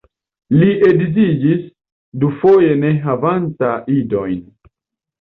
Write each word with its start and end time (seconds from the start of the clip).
Li 0.61 0.69
edziĝis 0.87 1.61
dufoje 2.25 2.75
ne 2.87 2.93
havanta 3.07 3.73
idojn. 4.03 4.47